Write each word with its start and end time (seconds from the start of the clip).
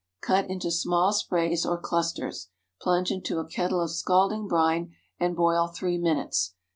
Cut 0.23 0.49
into 0.49 0.71
small 0.71 1.13
sprays 1.13 1.63
or 1.63 1.77
clusters. 1.79 2.49
Plunge 2.81 3.11
into 3.11 3.37
a 3.37 3.45
kettle 3.47 3.81
of 3.83 3.91
scalding 3.91 4.47
brine 4.47 4.95
and 5.19 5.35
boil 5.35 5.67
three 5.67 5.99
minutes. 5.99 6.55